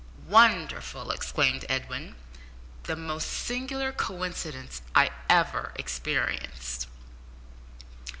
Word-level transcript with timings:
"Wonderful!" 0.27 1.11
exclaimed 1.11 1.63
Edwin. 1.69 2.15
"The 2.85 2.95
most 2.95 3.25
singular 3.27 3.91
coincidence 3.91 4.81
I 4.95 5.11
ever 5.29 5.73
experienced." 5.75 6.87